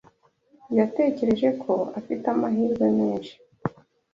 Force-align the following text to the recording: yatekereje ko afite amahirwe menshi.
yatekereje 0.77 1.49
ko 1.61 1.73
afite 1.99 2.25
amahirwe 2.33 2.85
menshi. 2.97 3.33